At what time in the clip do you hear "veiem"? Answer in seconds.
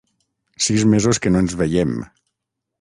1.63-1.95